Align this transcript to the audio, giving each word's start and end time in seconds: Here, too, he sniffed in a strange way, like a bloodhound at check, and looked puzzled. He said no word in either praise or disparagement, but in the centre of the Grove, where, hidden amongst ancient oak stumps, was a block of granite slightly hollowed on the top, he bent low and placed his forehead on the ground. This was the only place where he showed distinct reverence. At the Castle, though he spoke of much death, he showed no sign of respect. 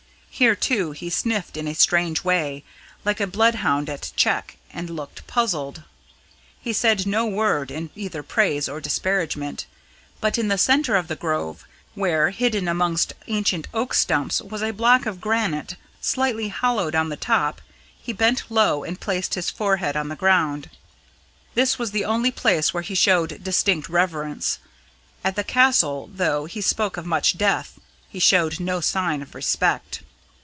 Here, 0.33 0.55
too, 0.55 0.91
he 0.91 1.11
sniffed 1.11 1.55
in 1.55 1.67
a 1.67 1.75
strange 1.75 2.23
way, 2.23 2.63
like 3.05 3.19
a 3.19 3.27
bloodhound 3.27 3.89
at 3.91 4.11
check, 4.15 4.57
and 4.73 4.89
looked 4.89 5.27
puzzled. 5.27 5.83
He 6.59 6.73
said 6.73 7.05
no 7.05 7.27
word 7.27 7.69
in 7.69 7.91
either 7.95 8.23
praise 8.23 8.67
or 8.67 8.81
disparagement, 8.81 9.67
but 10.19 10.39
in 10.39 10.47
the 10.47 10.57
centre 10.57 10.95
of 10.95 11.09
the 11.09 11.15
Grove, 11.15 11.63
where, 11.93 12.31
hidden 12.31 12.67
amongst 12.67 13.13
ancient 13.27 13.67
oak 13.71 13.93
stumps, 13.93 14.41
was 14.41 14.63
a 14.63 14.71
block 14.73 15.05
of 15.05 15.21
granite 15.21 15.75
slightly 15.99 16.47
hollowed 16.47 16.95
on 16.95 17.09
the 17.09 17.17
top, 17.17 17.61
he 18.01 18.11
bent 18.13 18.49
low 18.49 18.83
and 18.83 18.99
placed 19.01 19.35
his 19.35 19.51
forehead 19.51 19.95
on 19.95 20.07
the 20.07 20.15
ground. 20.15 20.71
This 21.53 21.77
was 21.77 21.91
the 21.91 22.05
only 22.05 22.31
place 22.31 22.73
where 22.73 22.81
he 22.83 22.95
showed 22.95 23.43
distinct 23.43 23.89
reverence. 23.89 24.57
At 25.23 25.35
the 25.35 25.43
Castle, 25.43 26.09
though 26.11 26.45
he 26.45 26.61
spoke 26.61 26.97
of 26.97 27.05
much 27.05 27.37
death, 27.37 27.77
he 28.09 28.17
showed 28.19 28.59
no 28.59 28.79
sign 28.81 29.21
of 29.21 29.35
respect. 29.35 30.01